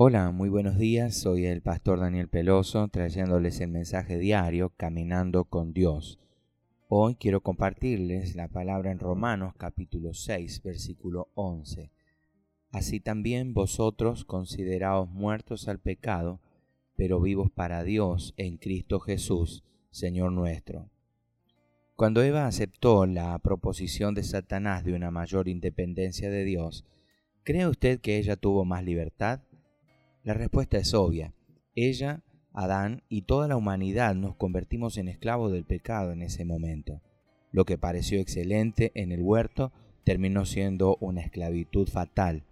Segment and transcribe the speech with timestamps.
[0.00, 1.16] Hola, muy buenos días.
[1.16, 6.20] Soy el pastor Daniel Peloso trayéndoles el mensaje diario Caminando con Dios.
[6.86, 11.90] Hoy quiero compartirles la palabra en Romanos capítulo 6, versículo 11.
[12.70, 16.40] Así también vosotros consideraos muertos al pecado,
[16.94, 20.92] pero vivos para Dios en Cristo Jesús, Señor nuestro.
[21.96, 26.86] Cuando Eva aceptó la proposición de Satanás de una mayor independencia de Dios,
[27.42, 29.40] ¿cree usted que ella tuvo más libertad?
[30.28, 31.32] La respuesta es obvia.
[31.74, 37.00] Ella, Adán y toda la humanidad nos convertimos en esclavos del pecado en ese momento.
[37.50, 39.72] Lo que pareció excelente en el huerto
[40.04, 42.44] terminó siendo una esclavitud fatal.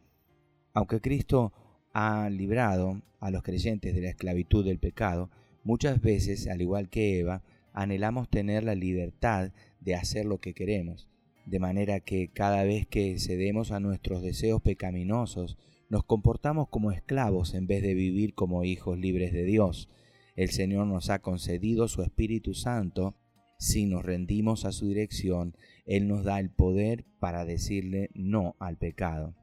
[0.72, 1.52] Aunque Cristo
[1.92, 5.28] ha librado a los creyentes de la esclavitud del pecado,
[5.62, 7.42] muchas veces, al igual que Eva,
[7.74, 11.10] anhelamos tener la libertad de hacer lo que queremos,
[11.44, 17.54] de manera que cada vez que cedemos a nuestros deseos pecaminosos, nos comportamos como esclavos
[17.54, 19.88] en vez de vivir como hijos libres de Dios.
[20.34, 23.14] El Señor nos ha concedido su Espíritu Santo.
[23.58, 25.56] Si nos rendimos a su dirección,
[25.86, 29.34] Él nos da el poder para decirle no al pecado.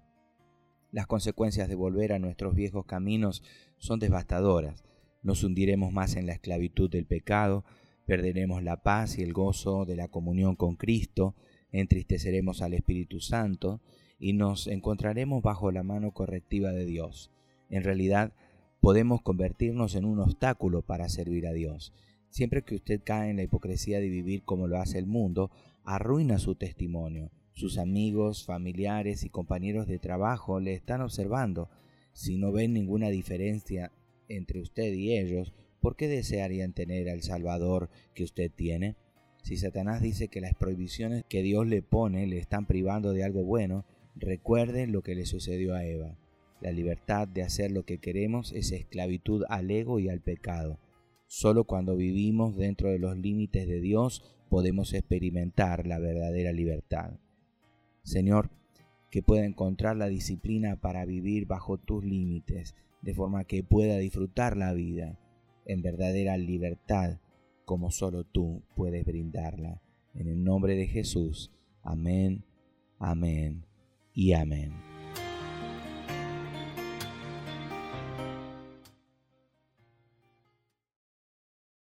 [0.92, 3.42] Las consecuencias de volver a nuestros viejos caminos
[3.80, 4.84] son devastadoras.
[5.24, 7.64] Nos hundiremos más en la esclavitud del pecado,
[8.06, 11.36] perderemos la paz y el gozo de la comunión con Cristo,
[11.72, 13.82] entristeceremos al Espíritu Santo,
[14.24, 17.30] y nos encontraremos bajo la mano correctiva de Dios.
[17.70, 18.32] En realidad,
[18.80, 21.92] podemos convertirnos en un obstáculo para servir a Dios.
[22.30, 25.52] Siempre que usted cae en la hipocresía de vivir como lo hace el mundo,
[25.84, 27.32] arruina su testimonio.
[27.52, 31.70] Sus amigos, familiares y compañeros de trabajo le están observando.
[32.14, 33.92] Si no ven ninguna diferencia
[34.30, 38.96] entre usted y ellos, ¿por qué desearían tener al Salvador que usted tiene?
[39.44, 43.44] Si Satanás dice que las prohibiciones que Dios le pone le están privando de algo
[43.44, 43.84] bueno,
[44.16, 46.18] Recuerden lo que le sucedió a Eva.
[46.62, 50.80] La libertad de hacer lo que queremos es esclavitud al ego y al pecado.
[51.28, 57.20] Solo cuando vivimos dentro de los límites de Dios podemos experimentar la verdadera libertad.
[58.04, 58.50] Señor,
[59.10, 64.56] que pueda encontrar la disciplina para vivir bajo tus límites, de forma que pueda disfrutar
[64.56, 65.20] la vida
[65.66, 67.20] en verdadera libertad,
[67.66, 69.82] como solo tú puedes brindarla.
[70.14, 71.52] En el nombre de Jesús.
[71.82, 72.46] Amén.
[73.00, 73.73] Amén
[74.14, 74.93] y amén.